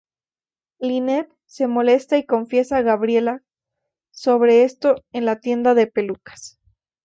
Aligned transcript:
Lynette 0.79 1.31
se 1.45 1.67
molesta 1.67 2.17
y 2.17 2.25
confiesa 2.25 2.77
a 2.77 2.81
Gabrielle 2.81 3.41
sobre 4.09 4.63
esto 4.63 4.95
en 5.11 5.25
la 5.25 5.39
tienda 5.41 5.75
de 5.75 5.85
pelucas. 5.85 6.59